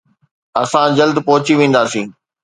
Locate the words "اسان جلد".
0.61-1.17